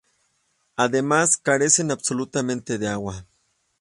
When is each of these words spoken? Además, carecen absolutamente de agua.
Además, 0.77 1.37
carecen 1.37 1.91
absolutamente 1.91 2.79
de 2.79 2.87
agua. 2.87 3.27